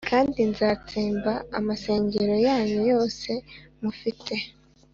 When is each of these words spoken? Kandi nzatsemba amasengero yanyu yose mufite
Kandi 0.09 0.39
nzatsemba 0.51 1.33
amasengero 1.59 2.35
yanyu 2.47 2.81
yose 2.91 3.31
mufite 3.81 4.35